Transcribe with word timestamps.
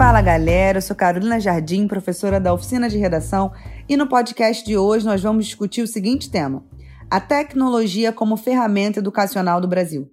Fala 0.00 0.22
galera, 0.22 0.78
eu 0.78 0.82
sou 0.82 0.96
Carolina 0.96 1.38
Jardim, 1.38 1.86
professora 1.86 2.40
da 2.40 2.54
oficina 2.54 2.88
de 2.88 2.96
redação, 2.96 3.52
e 3.86 3.98
no 3.98 4.08
podcast 4.08 4.64
de 4.64 4.74
hoje 4.74 5.04
nós 5.04 5.22
vamos 5.22 5.44
discutir 5.44 5.82
o 5.82 5.86
seguinte 5.86 6.30
tema: 6.30 6.64
a 7.10 7.20
tecnologia 7.20 8.10
como 8.10 8.38
ferramenta 8.38 8.98
educacional 8.98 9.60
do 9.60 9.68
Brasil. 9.68 10.10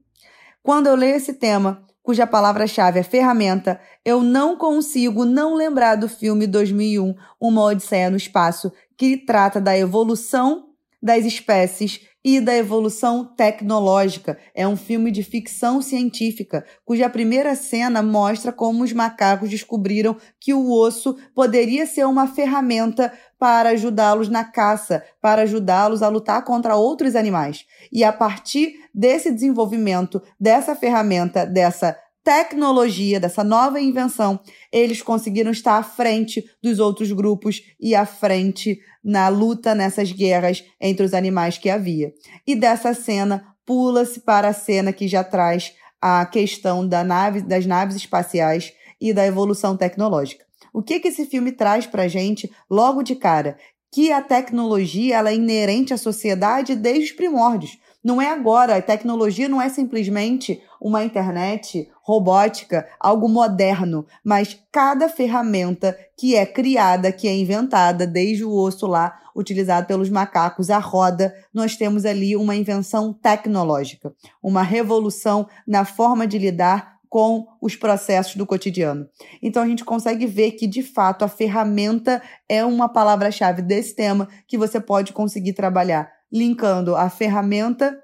Quando 0.61 0.87
eu 0.87 0.95
leio 0.97 1.15
esse 1.15 1.35
tema, 1.35 1.85
cuja 2.03 2.27
palavra-chave 2.27 2.99
é 2.99 3.03
ferramenta, 3.03 3.79
eu 4.03 4.21
não 4.21 4.57
consigo 4.57 5.23
não 5.23 5.55
lembrar 5.55 5.95
do 5.95 6.09
filme 6.09 6.45
2001, 6.45 7.15
Uma 7.39 7.63
Odisseia 7.63 8.09
no 8.09 8.17
Espaço, 8.17 8.73
que 8.97 9.15
trata 9.15 9.61
da 9.61 9.77
evolução 9.77 10.65
das 11.01 11.23
espécies 11.23 12.01
e 12.27 12.41
da 12.41 12.53
evolução 12.53 13.23
tecnológica. 13.23 14.37
É 14.53 14.67
um 14.67 14.75
filme 14.75 15.11
de 15.11 15.23
ficção 15.23 15.81
científica, 15.81 16.65
cuja 16.83 17.09
primeira 17.09 17.55
cena 17.55 18.03
mostra 18.03 18.51
como 18.51 18.83
os 18.83 18.91
macacos 18.91 19.49
descobriram 19.49 20.17
que 20.37 20.53
o 20.53 20.69
osso 20.69 21.15
poderia 21.33 21.85
ser 21.85 22.05
uma 22.05 22.27
ferramenta 22.27 23.13
para 23.39 23.69
ajudá-los 23.69 24.27
na 24.27 24.43
caça, 24.43 25.05
para 25.21 25.43
ajudá-los 25.43 26.03
a 26.03 26.09
lutar 26.09 26.43
contra 26.43 26.75
outros 26.75 27.15
animais. 27.15 27.65
E 27.89 28.03
a 28.03 28.11
partir 28.11 28.73
desse 28.93 29.31
desenvolvimento, 29.31 30.21
dessa 30.37 30.75
ferramenta, 30.75 31.45
dessa 31.45 31.97
tecnologia, 32.27 33.21
dessa 33.21 33.41
nova 33.41 33.79
invenção, 33.79 34.37
eles 34.69 35.01
conseguiram 35.01 35.49
estar 35.49 35.77
à 35.77 35.83
frente 35.83 36.43
dos 36.61 36.77
outros 36.77 37.09
grupos 37.13 37.61
e 37.79 37.95
à 37.95 38.05
frente 38.05 38.77
na 39.01 39.29
luta 39.29 39.73
nessas 39.73 40.11
guerras 40.11 40.61
entre 40.81 41.05
os 41.05 41.13
animais 41.13 41.57
que 41.57 41.69
havia. 41.69 42.11
E 42.45 42.53
dessa 42.53 42.93
cena 42.93 43.45
pula-se 43.65 44.19
para 44.19 44.49
a 44.49 44.53
cena 44.53 44.91
que 44.91 45.07
já 45.07 45.23
traz 45.23 45.73
a 46.01 46.25
questão 46.25 46.85
da 46.85 47.01
nave, 47.01 47.39
das 47.39 47.65
naves 47.65 47.95
espaciais 47.95 48.73
e 48.99 49.13
da 49.13 49.25
evolução 49.25 49.77
tecnológica. 49.77 50.43
O 50.73 50.83
que, 50.83 50.99
que 50.99 51.07
esse 51.07 51.25
filme 51.25 51.53
traz 51.53 51.87
para 51.87 52.09
gente 52.09 52.51
logo 52.69 53.03
de 53.03 53.15
cara? 53.15 53.57
Que 53.89 54.11
a 54.11 54.21
tecnologia 54.21 55.15
ela 55.15 55.29
é 55.29 55.35
inerente 55.35 55.93
à 55.93 55.97
sociedade 55.97 56.75
desde 56.75 57.05
os 57.05 57.11
primórdios. 57.13 57.77
Não 58.03 58.21
é 58.21 58.31
agora, 58.31 58.77
a 58.77 58.81
tecnologia 58.81 59.49
não 59.49 59.61
é 59.61 59.69
simplesmente 59.69 60.61
uma 60.79 61.03
internet 61.03 61.89
robótica, 62.01 62.87
algo 62.99 63.27
moderno, 63.27 64.05
mas 64.23 64.57
cada 64.71 65.09
ferramenta 65.09 65.97
que 66.15 66.35
é 66.35 66.45
criada, 66.45 67.11
que 67.11 67.27
é 67.27 67.35
inventada, 67.35 68.07
desde 68.07 68.45
o 68.45 68.53
osso 68.53 68.87
lá 68.87 69.19
utilizado 69.35 69.85
pelos 69.85 70.09
macacos, 70.09 70.69
a 70.69 70.79
roda, 70.79 71.35
nós 71.53 71.75
temos 71.75 72.05
ali 72.05 72.35
uma 72.35 72.55
invenção 72.55 73.13
tecnológica, 73.13 74.13
uma 74.41 74.63
revolução 74.63 75.47
na 75.67 75.85
forma 75.85 76.25
de 76.25 76.37
lidar 76.37 76.97
com 77.09 77.47
os 77.61 77.75
processos 77.75 78.35
do 78.35 78.45
cotidiano. 78.45 79.07
Então 79.41 79.63
a 79.63 79.67
gente 79.67 79.85
consegue 79.85 80.25
ver 80.25 80.51
que 80.51 80.67
de 80.67 80.83
fato 80.83 81.23
a 81.23 81.27
ferramenta 81.27 82.21
é 82.49 82.65
uma 82.65 82.89
palavra-chave 82.89 83.61
desse 83.61 83.95
tema 83.95 84.27
que 84.47 84.57
você 84.57 84.79
pode 84.79 85.13
conseguir 85.13 85.53
trabalhar 85.53 86.16
linkando 86.31 86.95
a 86.95 87.09
ferramenta 87.09 87.97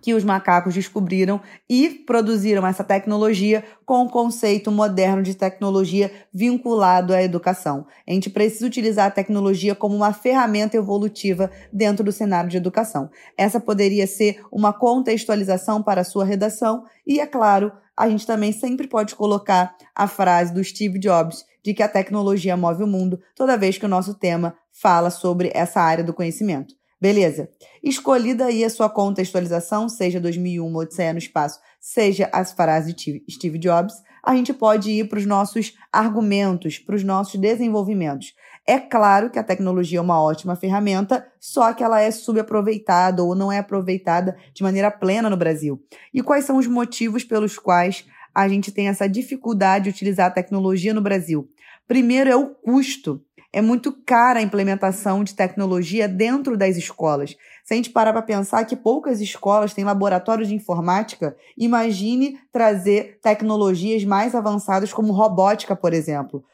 que 0.00 0.14
os 0.14 0.24
macacos 0.24 0.74
descobriram 0.74 1.40
e 1.68 1.90
produziram 1.90 2.66
essa 2.66 2.84
tecnologia 2.84 3.64
com 3.84 4.04
o 4.04 4.08
conceito 4.08 4.70
moderno 4.70 5.22
de 5.22 5.34
tecnologia 5.34 6.10
vinculado 6.32 7.12
à 7.12 7.22
educação. 7.22 7.86
A 8.06 8.12
gente 8.12 8.30
precisa 8.30 8.66
utilizar 8.66 9.06
a 9.06 9.10
tecnologia 9.10 9.74
como 9.74 9.96
uma 9.96 10.12
ferramenta 10.12 10.76
evolutiva 10.76 11.50
dentro 11.72 12.04
do 12.04 12.12
cenário 12.12 12.50
de 12.50 12.56
educação. 12.56 13.10
Essa 13.36 13.60
poderia 13.60 14.06
ser 14.06 14.40
uma 14.52 14.72
contextualização 14.72 15.82
para 15.82 16.02
a 16.02 16.04
sua 16.04 16.24
redação 16.24 16.84
e, 17.06 17.20
é 17.20 17.26
claro, 17.26 17.72
a 17.96 18.08
gente 18.08 18.26
também 18.26 18.52
sempre 18.52 18.86
pode 18.86 19.16
colocar 19.16 19.74
a 19.94 20.06
frase 20.06 20.54
do 20.54 20.62
Steve 20.62 20.98
Jobs 21.00 21.44
de 21.64 21.74
que 21.74 21.82
a 21.82 21.88
tecnologia 21.88 22.56
move 22.56 22.84
o 22.84 22.86
mundo 22.86 23.20
toda 23.34 23.58
vez 23.58 23.76
que 23.76 23.84
o 23.84 23.88
nosso 23.88 24.14
tema 24.14 24.54
fala 24.72 25.10
sobre 25.10 25.50
essa 25.52 25.80
área 25.80 26.04
do 26.04 26.14
conhecimento. 26.14 26.77
Beleza. 27.00 27.48
Escolhida 27.82 28.46
aí 28.46 28.64
a 28.64 28.70
sua 28.70 28.90
contextualização, 28.90 29.88
seja 29.88 30.20
2001, 30.20 30.74
Odisseia 30.74 31.12
no 31.12 31.18
Espaço, 31.18 31.60
seja 31.80 32.28
as 32.32 32.52
frases 32.52 32.92
de 32.92 33.22
Steve 33.30 33.56
Jobs, 33.56 33.94
a 34.22 34.34
gente 34.34 34.52
pode 34.52 34.90
ir 34.90 35.08
para 35.08 35.18
os 35.18 35.24
nossos 35.24 35.74
argumentos, 35.92 36.78
para 36.78 36.96
os 36.96 37.04
nossos 37.04 37.40
desenvolvimentos. 37.40 38.34
É 38.66 38.78
claro 38.78 39.30
que 39.30 39.38
a 39.38 39.44
tecnologia 39.44 39.98
é 39.98 40.02
uma 40.02 40.20
ótima 40.20 40.56
ferramenta, 40.56 41.26
só 41.40 41.72
que 41.72 41.84
ela 41.84 42.00
é 42.00 42.10
subaproveitada 42.10 43.22
ou 43.22 43.34
não 43.34 43.50
é 43.50 43.58
aproveitada 43.58 44.36
de 44.52 44.62
maneira 44.62 44.90
plena 44.90 45.30
no 45.30 45.36
Brasil. 45.36 45.80
E 46.12 46.20
quais 46.20 46.44
são 46.44 46.56
os 46.56 46.66
motivos 46.66 47.22
pelos 47.22 47.56
quais 47.58 48.04
a 48.34 48.46
gente 48.48 48.72
tem 48.72 48.88
essa 48.88 49.08
dificuldade 49.08 49.84
de 49.84 49.90
utilizar 49.90 50.26
a 50.26 50.34
tecnologia 50.34 50.92
no 50.92 51.00
Brasil? 51.00 51.48
Primeiro 51.86 52.28
é 52.28 52.36
o 52.36 52.48
custo 52.48 53.24
é 53.52 53.60
muito 53.62 53.92
cara 54.04 54.40
a 54.40 54.42
implementação 54.42 55.24
de 55.24 55.34
tecnologia 55.34 56.06
dentro 56.06 56.56
das 56.56 56.76
escolas. 56.76 57.36
Se 57.64 57.74
a 57.74 57.76
gente 57.76 57.90
parar 57.90 58.12
para 58.12 58.22
pensar 58.22 58.64
que 58.64 58.76
poucas 58.76 59.20
escolas 59.20 59.72
têm 59.72 59.84
laboratórios 59.84 60.48
de 60.48 60.54
informática, 60.54 61.36
imagine 61.56 62.38
trazer 62.52 63.18
tecnologias 63.22 64.04
mais 64.04 64.34
avançadas 64.34 64.92
como 64.92 65.12
robótica, 65.12 65.74
por 65.74 65.94
exemplo. 65.94 66.44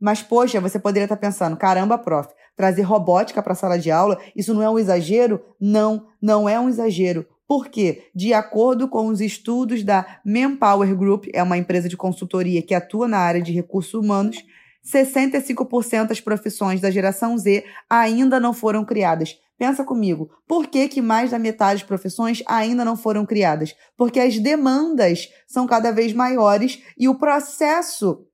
Mas, 0.00 0.22
poxa, 0.22 0.60
você 0.60 0.78
poderia 0.78 1.04
estar 1.04 1.16
pensando, 1.16 1.56
caramba, 1.56 1.98
prof, 1.98 2.28
trazer 2.56 2.82
robótica 2.82 3.42
para 3.42 3.52
a 3.52 3.56
sala 3.56 3.78
de 3.78 3.90
aula, 3.90 4.18
isso 4.34 4.54
não 4.54 4.62
é 4.62 4.70
um 4.70 4.78
exagero? 4.78 5.40
Não, 5.60 6.06
não 6.20 6.48
é 6.48 6.58
um 6.58 6.68
exagero. 6.68 7.26
Por 7.46 7.68
quê? 7.68 8.04
De 8.14 8.32
acordo 8.32 8.88
com 8.88 9.08
os 9.08 9.20
estudos 9.20 9.82
da 9.82 10.20
Manpower 10.24 10.96
Group, 10.96 11.26
é 11.32 11.42
uma 11.42 11.58
empresa 11.58 11.88
de 11.88 11.96
consultoria 11.96 12.62
que 12.62 12.74
atua 12.74 13.08
na 13.08 13.18
área 13.18 13.42
de 13.42 13.52
recursos 13.52 13.94
humanos, 13.94 14.44
65% 14.84 16.08
das 16.08 16.20
profissões 16.20 16.80
da 16.80 16.90
geração 16.90 17.36
Z 17.36 17.64
ainda 17.88 18.40
não 18.40 18.52
foram 18.52 18.84
criadas. 18.84 19.36
Pensa 19.58 19.84
comigo, 19.84 20.30
por 20.48 20.66
que, 20.68 20.88
que 20.88 21.02
mais 21.02 21.32
da 21.32 21.38
metade 21.38 21.80
das 21.80 21.86
profissões 21.86 22.42
ainda 22.46 22.82
não 22.82 22.96
foram 22.96 23.26
criadas? 23.26 23.74
Porque 23.94 24.18
as 24.18 24.38
demandas 24.38 25.28
são 25.46 25.66
cada 25.66 25.92
vez 25.92 26.14
maiores 26.14 26.82
e 26.96 27.08
o 27.08 27.14
processo 27.14 28.26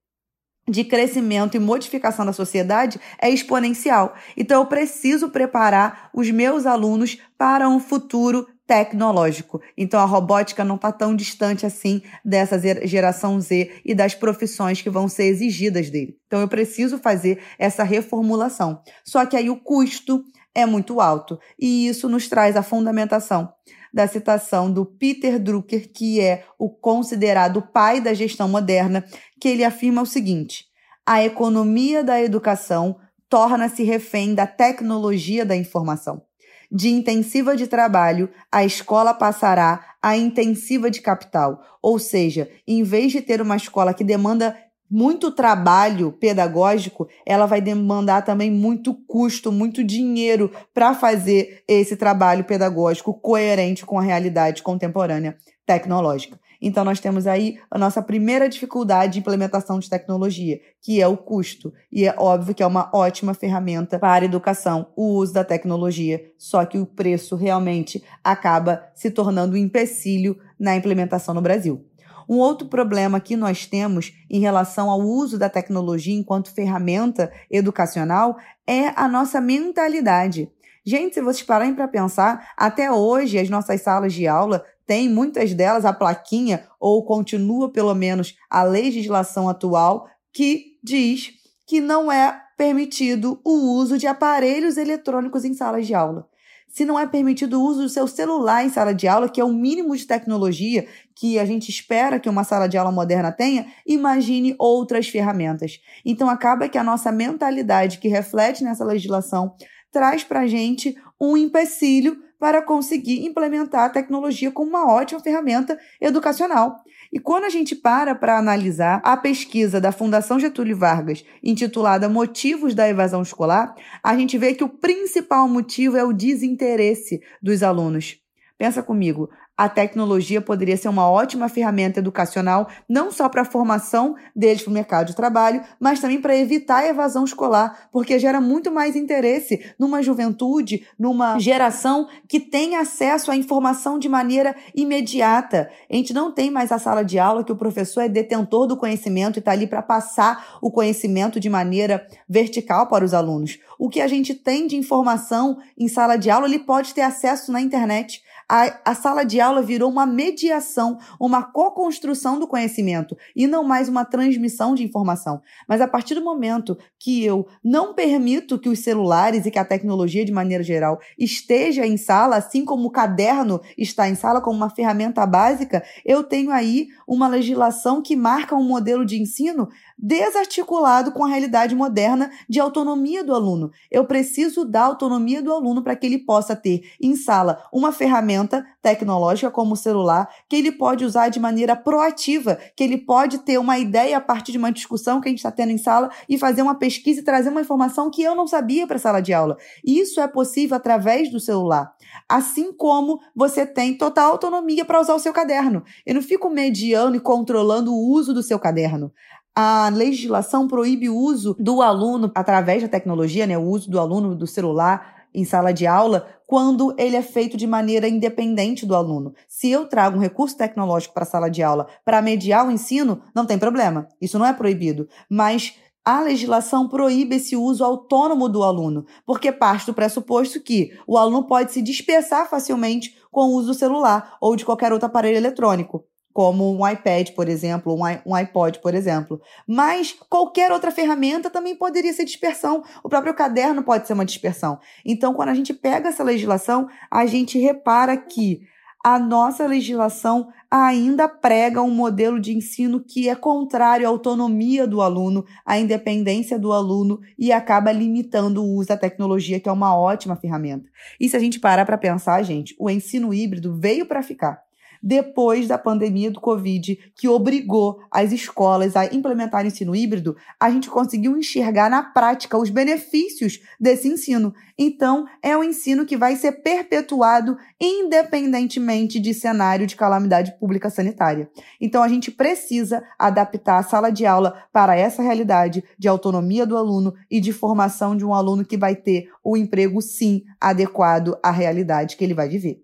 de 0.68 0.84
crescimento 0.84 1.56
e 1.56 1.60
modificação 1.60 2.26
da 2.26 2.32
sociedade 2.32 3.00
é 3.20 3.30
exponencial. 3.30 4.14
Então, 4.36 4.60
eu 4.62 4.66
preciso 4.66 5.28
preparar 5.30 6.10
os 6.12 6.30
meus 6.30 6.66
alunos 6.66 7.18
para 7.38 7.68
um 7.68 7.78
futuro 7.78 8.46
tecnológico. 8.66 9.60
Então 9.76 10.00
a 10.00 10.04
robótica 10.04 10.64
não 10.64 10.76
está 10.76 10.90
tão 10.90 11.14
distante 11.14 11.64
assim 11.64 12.02
dessa 12.24 12.58
geração 12.86 13.40
Z 13.40 13.80
e 13.84 13.94
das 13.94 14.14
profissões 14.14 14.82
que 14.82 14.90
vão 14.90 15.08
ser 15.08 15.24
exigidas 15.24 15.88
dele. 15.88 16.18
Então 16.26 16.40
eu 16.40 16.48
preciso 16.48 16.98
fazer 16.98 17.40
essa 17.58 17.84
reformulação. 17.84 18.82
Só 19.04 19.24
que 19.24 19.36
aí 19.36 19.48
o 19.48 19.56
custo 19.56 20.24
é 20.54 20.66
muito 20.66 21.00
alto 21.00 21.38
e 21.58 21.86
isso 21.86 22.08
nos 22.08 22.28
traz 22.28 22.56
a 22.56 22.62
fundamentação 22.62 23.52
da 23.94 24.06
citação 24.06 24.70
do 24.70 24.84
Peter 24.84 25.38
Drucker, 25.38 25.90
que 25.92 26.20
é 26.20 26.44
o 26.58 26.68
considerado 26.68 27.62
pai 27.62 28.00
da 28.00 28.12
gestão 28.12 28.48
moderna, 28.48 29.04
que 29.40 29.48
ele 29.48 29.64
afirma 29.64 30.02
o 30.02 30.06
seguinte: 30.06 30.66
a 31.06 31.24
economia 31.24 32.02
da 32.02 32.20
educação 32.20 32.98
torna-se 33.28 33.82
refém 33.84 34.34
da 34.34 34.46
tecnologia 34.46 35.46
da 35.46 35.56
informação 35.56 36.25
de 36.70 36.88
intensiva 36.88 37.56
de 37.56 37.66
trabalho, 37.66 38.28
a 38.50 38.64
escola 38.64 39.14
passará 39.14 39.96
a 40.02 40.16
intensiva 40.16 40.90
de 40.90 41.00
capital. 41.00 41.62
Ou 41.82 41.98
seja, 41.98 42.48
em 42.66 42.82
vez 42.82 43.12
de 43.12 43.20
ter 43.20 43.40
uma 43.40 43.56
escola 43.56 43.94
que 43.94 44.04
demanda 44.04 44.56
muito 44.90 45.30
trabalho 45.30 46.12
pedagógico, 46.12 47.08
ela 47.24 47.46
vai 47.46 47.60
demandar 47.60 48.22
também 48.22 48.50
muito 48.50 48.94
custo, 48.94 49.50
muito 49.50 49.82
dinheiro 49.82 50.50
para 50.72 50.94
fazer 50.94 51.62
esse 51.68 51.96
trabalho 51.96 52.44
pedagógico 52.44 53.14
coerente 53.14 53.84
com 53.84 53.98
a 53.98 54.02
realidade 54.02 54.62
contemporânea 54.62 55.36
tecnológica. 55.66 56.38
Então, 56.60 56.84
nós 56.84 57.00
temos 57.00 57.26
aí 57.26 57.58
a 57.70 57.78
nossa 57.78 58.02
primeira 58.02 58.48
dificuldade 58.48 59.14
de 59.14 59.18
implementação 59.18 59.78
de 59.78 59.90
tecnologia, 59.90 60.58
que 60.80 61.00
é 61.00 61.06
o 61.06 61.16
custo. 61.16 61.72
E 61.92 62.06
é 62.06 62.14
óbvio 62.16 62.54
que 62.54 62.62
é 62.62 62.66
uma 62.66 62.90
ótima 62.94 63.34
ferramenta 63.34 63.98
para 63.98 64.22
a 64.22 64.26
educação, 64.26 64.86
o 64.96 65.14
uso 65.14 65.34
da 65.34 65.44
tecnologia, 65.44 66.22
só 66.38 66.64
que 66.64 66.78
o 66.78 66.86
preço 66.86 67.36
realmente 67.36 68.02
acaba 68.24 68.82
se 68.94 69.10
tornando 69.10 69.54
um 69.54 69.58
empecilho 69.58 70.38
na 70.58 70.74
implementação 70.74 71.34
no 71.34 71.42
Brasil. 71.42 71.84
Um 72.28 72.38
outro 72.38 72.66
problema 72.68 73.20
que 73.20 73.36
nós 73.36 73.66
temos 73.66 74.12
em 74.28 74.40
relação 74.40 74.90
ao 74.90 75.00
uso 75.00 75.38
da 75.38 75.48
tecnologia 75.48 76.14
enquanto 76.14 76.52
ferramenta 76.52 77.32
educacional 77.50 78.36
é 78.66 78.88
a 78.96 79.08
nossa 79.08 79.40
mentalidade. 79.40 80.50
Gente, 80.84 81.14
se 81.14 81.20
vocês 81.20 81.42
pararem 81.42 81.74
para 81.74 81.88
pensar, 81.88 82.52
até 82.56 82.90
hoje 82.90 83.38
as 83.38 83.50
nossas 83.50 83.80
salas 83.80 84.12
de 84.12 84.26
aula 84.26 84.64
tem 84.86 85.08
muitas 85.08 85.52
delas 85.52 85.84
a 85.84 85.92
plaquinha, 85.92 86.64
ou 86.78 87.04
continua 87.04 87.68
pelo 87.72 87.92
menos 87.94 88.36
a 88.48 88.62
legislação 88.62 89.48
atual, 89.48 90.06
que 90.32 90.78
diz 90.82 91.32
que 91.66 91.80
não 91.80 92.10
é 92.10 92.40
permitido 92.56 93.40
o 93.44 93.74
uso 93.74 93.98
de 93.98 94.06
aparelhos 94.06 94.76
eletrônicos 94.76 95.44
em 95.44 95.54
salas 95.54 95.86
de 95.86 95.94
aula. 95.94 96.28
Se 96.76 96.84
não 96.84 97.00
é 97.00 97.06
permitido 97.06 97.58
o 97.58 97.64
uso 97.64 97.84
do 97.84 97.88
seu 97.88 98.06
celular 98.06 98.62
em 98.62 98.68
sala 98.68 98.92
de 98.92 99.08
aula, 99.08 99.30
que 99.30 99.40
é 99.40 99.44
o 99.44 99.50
mínimo 99.50 99.96
de 99.96 100.06
tecnologia 100.06 100.86
que 101.14 101.38
a 101.38 101.44
gente 101.46 101.70
espera 101.70 102.20
que 102.20 102.28
uma 102.28 102.44
sala 102.44 102.68
de 102.68 102.76
aula 102.76 102.92
moderna 102.92 103.32
tenha, 103.32 103.66
imagine 103.86 104.54
outras 104.58 105.08
ferramentas. 105.08 105.80
Então 106.04 106.28
acaba 106.28 106.68
que 106.68 106.76
a 106.76 106.84
nossa 106.84 107.10
mentalidade 107.10 107.96
que 107.96 108.08
reflete 108.08 108.62
nessa 108.62 108.84
legislação 108.84 109.54
traz 109.90 110.22
para 110.22 110.40
a 110.40 110.46
gente 110.46 110.94
um 111.18 111.34
empecilho 111.34 112.18
para 112.38 112.62
conseguir 112.62 113.24
implementar 113.24 113.84
a 113.84 113.90
tecnologia 113.90 114.50
como 114.50 114.70
uma 114.70 114.92
ótima 114.92 115.20
ferramenta 115.20 115.78
educacional. 116.00 116.82
E 117.12 117.18
quando 117.18 117.44
a 117.44 117.48
gente 117.48 117.74
para 117.74 118.14
para 118.14 118.38
analisar 118.38 119.00
a 119.04 119.16
pesquisa 119.16 119.80
da 119.80 119.92
Fundação 119.92 120.38
Getúlio 120.38 120.76
Vargas, 120.76 121.24
intitulada 121.42 122.08
Motivos 122.08 122.74
da 122.74 122.88
Evasão 122.88 123.22
Escolar, 123.22 123.74
a 124.02 124.16
gente 124.16 124.36
vê 124.36 124.54
que 124.54 124.64
o 124.64 124.68
principal 124.68 125.48
motivo 125.48 125.96
é 125.96 126.04
o 126.04 126.12
desinteresse 126.12 127.20
dos 127.40 127.62
alunos. 127.62 128.20
Pensa 128.58 128.82
comigo, 128.82 129.28
a 129.56 129.68
tecnologia 129.68 130.40
poderia 130.40 130.76
ser 130.76 130.88
uma 130.88 131.08
ótima 131.08 131.48
ferramenta 131.48 131.98
educacional, 131.98 132.68
não 132.86 133.10
só 133.10 133.28
para 133.28 133.42
a 133.42 133.44
formação 133.44 134.14
deles 134.34 134.62
para 134.62 134.70
o 134.70 134.74
mercado 134.74 135.06
de 135.06 135.16
trabalho, 135.16 135.62
mas 135.80 135.98
também 135.98 136.20
para 136.20 136.36
evitar 136.36 136.78
a 136.78 136.88
evasão 136.88 137.24
escolar, 137.24 137.88
porque 137.90 138.18
gera 138.18 138.40
muito 138.40 138.70
mais 138.70 138.94
interesse 138.94 139.64
numa 139.78 140.02
juventude, 140.02 140.86
numa 140.98 141.38
geração 141.38 142.06
que 142.28 142.38
tem 142.38 142.76
acesso 142.76 143.30
à 143.30 143.36
informação 143.36 143.98
de 143.98 144.08
maneira 144.08 144.54
imediata. 144.74 145.70
A 145.90 145.96
gente 145.96 146.12
não 146.12 146.30
tem 146.30 146.50
mais 146.50 146.70
a 146.70 146.78
sala 146.78 147.02
de 147.02 147.18
aula 147.18 147.42
que 147.42 147.52
o 147.52 147.56
professor 147.56 148.02
é 148.02 148.08
detentor 148.08 148.66
do 148.66 148.76
conhecimento 148.76 149.36
e 149.36 149.40
está 149.40 149.52
ali 149.52 149.66
para 149.66 149.80
passar 149.80 150.58
o 150.60 150.70
conhecimento 150.70 151.40
de 151.40 151.48
maneira 151.48 152.06
vertical 152.28 152.88
para 152.88 153.04
os 153.04 153.14
alunos. 153.14 153.58
O 153.78 153.88
que 153.88 154.00
a 154.00 154.08
gente 154.08 154.34
tem 154.34 154.66
de 154.66 154.76
informação 154.76 155.58
em 155.78 155.88
sala 155.88 156.16
de 156.16 156.30
aula, 156.30 156.46
ele 156.46 156.58
pode 156.58 156.92
ter 156.92 157.02
acesso 157.02 157.50
na 157.52 157.60
internet. 157.60 158.22
A, 158.48 158.90
a 158.90 158.94
sala 158.94 159.24
de 159.24 159.40
aula 159.40 159.60
virou 159.60 159.90
uma 159.90 160.06
mediação, 160.06 160.98
uma 161.18 161.42
co-construção 161.42 162.38
do 162.38 162.46
conhecimento 162.46 163.16
e 163.34 163.46
não 163.46 163.64
mais 163.64 163.88
uma 163.88 164.04
transmissão 164.04 164.74
de 164.74 164.84
informação. 164.84 165.42
Mas 165.68 165.80
a 165.80 165.88
partir 165.88 166.14
do 166.14 166.22
momento 166.22 166.78
que 166.98 167.24
eu 167.24 167.48
não 167.62 167.92
permito 167.92 168.58
que 168.58 168.68
os 168.68 168.78
celulares 168.78 169.46
e 169.46 169.50
que 169.50 169.58
a 169.58 169.64
tecnologia 169.64 170.24
de 170.24 170.30
maneira 170.30 170.62
geral 170.62 171.00
esteja 171.18 171.84
em 171.84 171.96
sala, 171.96 172.36
assim 172.36 172.64
como 172.64 172.86
o 172.86 172.90
caderno 172.90 173.60
está 173.76 174.08
em 174.08 174.14
sala 174.14 174.40
como 174.40 174.56
uma 174.56 174.70
ferramenta 174.70 175.26
básica, 175.26 175.82
eu 176.04 176.22
tenho 176.22 176.52
aí 176.52 176.86
uma 177.06 177.26
legislação 177.26 178.00
que 178.00 178.14
marca 178.14 178.54
um 178.54 178.64
modelo 178.64 179.04
de 179.04 179.20
ensino 179.20 179.68
desarticulado 179.98 181.10
com 181.10 181.24
a 181.24 181.28
realidade 181.28 181.74
moderna 181.74 182.30
de 182.48 182.60
autonomia 182.60 183.24
do 183.24 183.34
aluno. 183.34 183.70
Eu 183.90 184.04
preciso 184.04 184.64
dar 184.64 184.84
autonomia 184.84 185.42
do 185.42 185.52
aluno 185.52 185.82
para 185.82 185.96
que 185.96 186.06
ele 186.06 186.18
possa 186.18 186.54
ter 186.54 186.90
em 187.00 187.16
sala 187.16 187.64
uma 187.72 187.92
ferramenta 187.92 188.64
tecnológica 188.82 189.50
como 189.50 189.72
o 189.72 189.76
celular 189.76 190.28
que 190.48 190.56
ele 190.56 190.70
pode 190.70 191.04
usar 191.04 191.28
de 191.28 191.40
maneira 191.40 191.74
proativa, 191.74 192.58
que 192.76 192.84
ele 192.84 192.98
pode 192.98 193.38
ter 193.38 193.58
uma 193.58 193.78
ideia 193.78 194.18
a 194.18 194.20
partir 194.20 194.52
de 194.52 194.58
uma 194.58 194.70
discussão 194.70 195.20
que 195.20 195.28
a 195.28 195.30
gente 195.30 195.38
está 195.38 195.50
tendo 195.50 195.72
em 195.72 195.78
sala 195.78 196.10
e 196.28 196.38
fazer 196.38 196.62
uma 196.62 196.74
pesquisa 196.74 197.20
e 197.20 197.24
trazer 197.24 197.48
uma 197.48 197.60
informação 197.60 198.10
que 198.10 198.22
eu 198.22 198.34
não 198.34 198.46
sabia 198.46 198.86
para 198.86 198.96
a 198.96 199.00
sala 199.00 199.20
de 199.20 199.32
aula. 199.32 199.56
Isso 199.84 200.20
é 200.20 200.28
possível 200.28 200.76
através 200.76 201.30
do 201.30 201.40
celular. 201.40 201.94
Assim 202.28 202.72
como 202.72 203.18
você 203.34 203.66
tem 203.66 203.96
total 203.96 204.32
autonomia 204.32 204.84
para 204.84 205.00
usar 205.00 205.14
o 205.14 205.18
seu 205.18 205.32
caderno. 205.32 205.82
Eu 206.04 206.14
não 206.14 206.22
fico 206.22 206.50
mediando 206.50 207.16
e 207.16 207.20
controlando 207.20 207.92
o 207.92 208.10
uso 208.12 208.34
do 208.34 208.42
seu 208.42 208.58
caderno 208.58 209.12
a 209.58 209.88
legislação 209.88 210.68
proíbe 210.68 211.08
o 211.08 211.16
uso 211.16 211.56
do 211.58 211.80
aluno 211.80 212.30
através 212.34 212.82
da 212.82 212.88
tecnologia, 212.88 213.46
né, 213.46 213.56
o 213.56 213.62
uso 213.62 213.90
do 213.90 213.98
aluno 213.98 214.34
do 214.34 214.46
celular 214.46 215.24
em 215.34 215.46
sala 215.46 215.72
de 215.72 215.86
aula, 215.86 216.28
quando 216.46 216.94
ele 216.98 217.16
é 217.16 217.22
feito 217.22 217.56
de 217.56 217.66
maneira 217.66 218.06
independente 218.06 218.84
do 218.84 218.94
aluno. 218.94 219.34
Se 219.48 219.70
eu 219.70 219.88
trago 219.88 220.18
um 220.18 220.20
recurso 220.20 220.56
tecnológico 220.56 221.14
para 221.14 221.22
a 221.22 221.26
sala 221.26 221.50
de 221.50 221.62
aula 221.62 221.86
para 222.04 222.20
mediar 222.20 222.66
o 222.66 222.70
ensino, 222.70 223.22
não 223.34 223.46
tem 223.46 223.58
problema. 223.58 224.06
Isso 224.20 224.38
não 224.38 224.46
é 224.46 224.52
proibido. 224.52 225.08
Mas 225.28 225.74
a 226.04 226.20
legislação 226.20 226.86
proíbe 226.86 227.36
esse 227.36 227.56
uso 227.56 227.84
autônomo 227.84 228.48
do 228.48 228.62
aluno, 228.62 229.06
porque 229.26 229.50
parte 229.50 229.86
do 229.86 229.94
pressuposto 229.94 230.60
que 230.60 230.92
o 231.06 231.18
aluno 231.18 231.44
pode 231.44 231.72
se 231.72 231.82
dispersar 231.82 232.48
facilmente 232.48 233.16
com 233.30 233.48
o 233.48 233.54
uso 233.54 233.68
do 233.68 233.74
celular 233.74 234.36
ou 234.40 234.54
de 234.54 234.64
qualquer 234.64 234.92
outro 234.92 235.06
aparelho 235.06 235.36
eletrônico 235.36 236.04
como 236.36 236.70
um 236.70 236.86
iPad, 236.86 237.30
por 237.30 237.48
exemplo, 237.48 237.96
um 238.26 238.34
iPod, 238.34 238.80
por 238.80 238.94
exemplo. 238.94 239.40
Mas 239.66 240.14
qualquer 240.28 240.70
outra 240.70 240.90
ferramenta 240.90 241.48
também 241.48 241.74
poderia 241.74 242.12
ser 242.12 242.26
dispersão. 242.26 242.84
O 243.02 243.08
próprio 243.08 243.32
caderno 243.32 243.82
pode 243.82 244.06
ser 244.06 244.12
uma 244.12 244.24
dispersão. 244.26 244.78
Então, 245.02 245.32
quando 245.32 245.48
a 245.48 245.54
gente 245.54 245.72
pega 245.72 246.10
essa 246.10 246.22
legislação, 246.22 246.88
a 247.10 247.24
gente 247.24 247.58
repara 247.58 248.18
que 248.18 248.60
a 249.02 249.18
nossa 249.18 249.66
legislação 249.66 250.48
ainda 250.70 251.26
prega 251.26 251.80
um 251.80 251.90
modelo 251.90 252.38
de 252.38 252.54
ensino 252.54 253.02
que 253.02 253.30
é 253.30 253.34
contrário 253.34 254.06
à 254.06 254.10
autonomia 254.10 254.86
do 254.86 255.00
aluno, 255.00 255.42
à 255.64 255.78
independência 255.78 256.58
do 256.58 256.70
aluno 256.70 257.18
e 257.38 257.50
acaba 257.50 257.90
limitando 257.92 258.62
o 258.62 258.74
uso 258.74 258.88
da 258.88 258.96
tecnologia, 258.98 259.58
que 259.58 259.70
é 259.70 259.72
uma 259.72 259.96
ótima 259.96 260.36
ferramenta. 260.36 260.86
E 261.18 261.30
se 261.30 261.36
a 261.36 261.40
gente 261.40 261.58
parar 261.58 261.86
para 261.86 261.96
pensar, 261.96 262.42
gente, 262.42 262.76
o 262.78 262.90
ensino 262.90 263.32
híbrido 263.32 263.74
veio 263.80 264.04
para 264.04 264.22
ficar 264.22 264.65
depois 265.02 265.68
da 265.68 265.78
pandemia 265.78 266.30
do 266.30 266.40
Covid, 266.40 267.12
que 267.14 267.28
obrigou 267.28 268.00
as 268.10 268.32
escolas 268.32 268.96
a 268.96 269.06
implementar 269.06 269.66
ensino 269.66 269.94
híbrido, 269.94 270.36
a 270.60 270.70
gente 270.70 270.90
conseguiu 270.90 271.36
enxergar 271.36 271.90
na 271.90 272.02
prática 272.02 272.58
os 272.58 272.70
benefícios 272.70 273.60
desse 273.80 274.08
ensino. 274.08 274.54
Então, 274.78 275.26
é 275.42 275.56
um 275.56 275.64
ensino 275.64 276.04
que 276.04 276.16
vai 276.16 276.36
ser 276.36 276.52
perpetuado 276.62 277.56
independentemente 277.80 279.18
de 279.18 279.32
cenário 279.32 279.86
de 279.86 279.96
calamidade 279.96 280.58
pública 280.58 280.90
sanitária. 280.90 281.48
Então, 281.80 282.02
a 282.02 282.08
gente 282.08 282.30
precisa 282.30 283.02
adaptar 283.18 283.78
a 283.78 283.82
sala 283.82 284.10
de 284.10 284.26
aula 284.26 284.64
para 284.72 284.96
essa 284.96 285.22
realidade 285.22 285.82
de 285.98 286.08
autonomia 286.08 286.66
do 286.66 286.76
aluno 286.76 287.14
e 287.30 287.40
de 287.40 287.52
formação 287.52 288.16
de 288.16 288.24
um 288.24 288.34
aluno 288.34 288.64
que 288.64 288.76
vai 288.76 288.94
ter 288.94 289.28
o 289.42 289.56
emprego, 289.56 290.02
sim, 290.02 290.42
adequado 290.60 291.38
à 291.42 291.50
realidade 291.50 292.16
que 292.16 292.24
ele 292.24 292.34
vai 292.34 292.48
viver. 292.48 292.82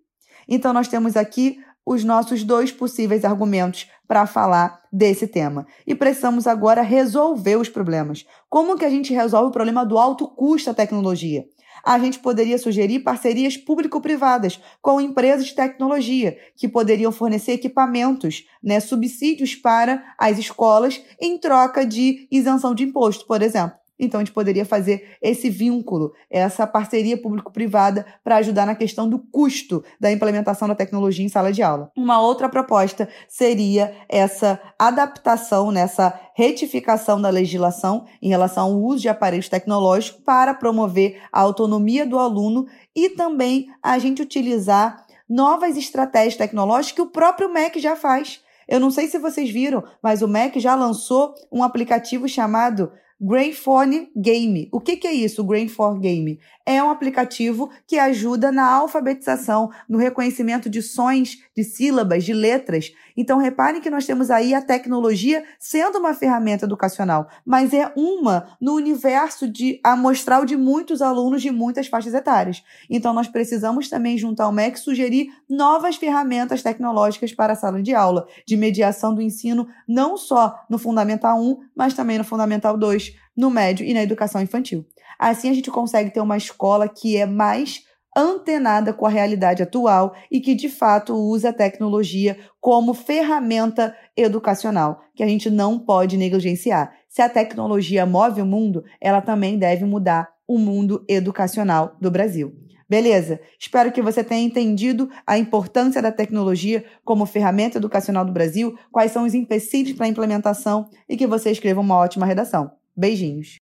Então, 0.49 0.73
nós 0.73 0.89
temos 0.89 1.17
aqui 1.17 1.59
os 1.85 2.05
nossos 2.05 2.45
dois 2.45 2.71
possíveis 2.71 3.25
argumentos 3.25 3.89
para 4.07 4.27
falar 4.27 4.83
desse 4.93 5.27
tema. 5.27 5.67
E 5.87 5.95
precisamos 5.95 6.47
agora 6.47 6.83
resolver 6.83 7.57
os 7.57 7.69
problemas. 7.69 8.27
Como 8.49 8.77
que 8.77 8.85
a 8.85 8.91
gente 8.91 9.13
resolve 9.13 9.49
o 9.49 9.53
problema 9.53 9.85
do 9.85 9.99
alto 9.99 10.29
custo 10.29 10.71
da 10.71 10.75
tecnologia? 10.75 11.45
A 11.85 11.99
gente 11.99 12.21
poderia 12.21 12.59
sugerir 12.59 13.01
parcerias 13.01 13.57
público-privadas 13.57 14.61
com 14.81 15.01
empresas 15.01 15.47
de 15.47 15.55
tecnologia 15.55 16.39
que 16.57 16.69
poderiam 16.69 17.11
fornecer 17.11 17.53
equipamentos, 17.53 18.45
né, 18.63 18.79
subsídios 18.79 19.57
para 19.57 20.15
as 20.17 20.39
escolas 20.39 21.03
em 21.21 21.37
troca 21.39 21.85
de 21.85 22.29
isenção 22.31 22.73
de 22.73 22.85
imposto, 22.85 23.27
por 23.27 23.43
exemplo. 23.43 23.82
Então, 24.03 24.19
a 24.19 24.25
gente 24.25 24.35
poderia 24.35 24.67
fazer 24.67 25.17
esse 25.23 25.49
vínculo, 25.49 26.13
essa 26.29 26.67
parceria 26.67 27.17
público-privada 27.17 28.05
para 28.25 28.37
ajudar 28.39 28.67
na 28.67 28.75
questão 28.75 29.09
do 29.09 29.21
custo 29.21 29.85
da 30.01 30.11
implementação 30.11 30.67
da 30.67 30.75
tecnologia 30.75 31.25
em 31.25 31.29
sala 31.29 31.53
de 31.53 31.63
aula. 31.63 31.89
Uma 31.97 32.21
outra 32.21 32.49
proposta 32.49 33.09
seria 33.29 33.95
essa 34.09 34.61
adaptação, 34.77 35.71
nessa 35.71 36.19
retificação 36.35 37.23
da 37.23 37.31
legislação 37.31 38.05
em 38.21 38.29
relação 38.29 38.73
ao 38.73 38.81
uso 38.81 39.03
de 39.03 39.09
aparelhos 39.09 39.49
tecnológicos 39.49 40.21
para 40.25 40.53
promover 40.53 41.23
a 41.33 41.41
autonomia 41.41 42.05
do 42.05 42.19
aluno 42.19 42.67
e 42.97 43.11
também 43.11 43.69
a 43.81 43.99
gente 44.01 44.21
utilizar 44.21 45.07
novas 45.29 45.77
estratégias 45.77 46.35
tecnológicas 46.35 46.93
que 46.93 47.03
o 47.03 47.11
próprio 47.11 47.53
MEC 47.53 47.79
já 47.79 47.95
faz. 47.95 48.41
Eu 48.69 48.81
não 48.81 48.91
sei 48.91 49.07
se 49.07 49.19
vocês 49.19 49.51
viram, 49.51 49.85
mas 50.03 50.23
o 50.23 50.29
MEC 50.29 50.59
já 50.59 50.75
lançou 50.75 51.35
um 51.53 51.63
aplicativo 51.63 52.29
chamado 52.29 52.91
Grainphone 53.25 54.11
Game. 54.17 54.69
O 54.73 54.81
que, 54.81 54.97
que 54.97 55.07
é 55.07 55.13
isso, 55.13 55.43
o 55.43 55.45
Grainphone 55.45 56.01
Game? 56.01 56.41
É 56.67 56.83
um 56.83 56.91
aplicativo 56.91 57.71
que 57.87 57.97
ajuda 57.97 58.51
na 58.51 58.69
alfabetização, 58.69 59.71
no 59.89 59.97
reconhecimento 59.97 60.69
de 60.69 60.83
sons, 60.83 61.39
de 61.57 61.63
sílabas, 61.63 62.25
de 62.25 62.33
letras. 62.33 62.93
Então, 63.17 63.39
reparem 63.39 63.81
que 63.81 63.91
nós 63.91 64.07
temos 64.07 64.29
aí 64.29 64.55
a 64.55 64.61
tecnologia 64.61 65.45
sendo 65.57 65.99
uma 65.99 66.15
ferramenta 66.15 66.65
educacional, 66.65 67.29
mas 67.47 67.73
é 67.73 67.93
uma 67.95 68.57
no 68.61 68.75
universo 68.75 69.49
de 69.49 69.79
amostral 69.85 70.45
de 70.45 70.57
muitos 70.57 71.01
alunos 71.01 71.43
de 71.43 71.51
muitas 71.53 71.87
faixas 71.87 72.15
etárias. 72.15 72.65
Então, 72.91 73.13
nós 73.13 73.29
precisamos 73.29 73.89
também, 73.89 74.19
junto 74.19 74.41
ao 74.41 74.51
MEC, 74.51 74.81
sugerir 74.81 75.29
novas 75.49 75.95
ferramentas 75.95 76.61
tecnológicas 76.61 77.33
para 77.33 77.53
a 77.53 77.57
sala 77.57 77.81
de 77.81 77.95
aula, 77.95 78.27
de 78.45 78.57
mediação 78.57 79.15
do 79.15 79.23
ensino, 79.23 79.69
não 79.87 80.17
só 80.17 80.65
no 80.69 80.77
Fundamental 80.77 81.41
1, 81.41 81.61
mas 81.77 81.95
também 81.95 82.19
no 82.19 82.25
Fundamental 82.25 82.77
2 82.77 83.12
no 83.37 83.51
médio 83.51 83.87
e 83.87 83.95
na 83.95 84.03
educação 84.03 84.41
infantil. 84.41 84.87
Assim, 85.19 85.49
a 85.49 85.55
gente 85.55 85.71
consegue 85.71 86.11
ter 86.11 86.21
uma 86.21 86.37
escola 86.37 86.89
que 86.89 87.17
é 87.17 87.27
mais 87.27 87.83
antenada 88.17 88.93
com 88.93 89.07
a 89.07 89.11
realidade 89.11 89.63
atual 89.63 90.15
e 90.31 90.41
que 90.41 90.55
de 90.55 90.69
fato 90.69 91.15
usa 91.15 91.49
a 91.49 91.53
tecnologia 91.53 92.39
como 92.61 92.93
ferramenta 92.93 93.97
educacional, 94.17 95.01
que 95.15 95.23
a 95.23 95.29
gente 95.29 95.51
não 95.51 95.79
pode 95.79 96.17
negligenciar. 96.17 96.93
Se 97.09 97.23
a 97.23 97.29
tecnologia 97.29 98.05
move 98.05 98.43
o 98.43 98.47
mundo, 98.47 98.85
ela 99.01 99.21
também 99.21 99.59
deve 99.59 99.85
mudar 99.85 100.29
o 100.47 100.59
mundo 100.59 101.05
educacional 101.09 101.97
do 102.01 102.11
Brasil. 102.11 102.53
Beleza? 102.89 103.41
Espero 103.59 103.91
que 103.91 104.03
você 104.03 104.23
tenha 104.23 104.45
entendido 104.45 105.09
a 105.27 105.39
importância 105.39 106.03
da 106.03 106.13
tecnologia 106.13 106.85
como 107.03 107.25
ferramenta 107.25 107.79
educacional 107.79 108.23
do 108.23 108.33
Brasil, 108.33 108.77
quais 108.91 109.13
são 109.13 109.25
os 109.25 109.33
empecilhos 109.33 109.95
para 109.95 110.05
a 110.05 110.11
implementação 110.11 110.91
e 111.09 111.17
que 111.17 111.27
você 111.27 111.51
escreva 111.51 111.81
uma 111.81 111.97
ótima 111.97 112.27
redação. 112.27 112.71
Beijinhos! 112.97 113.61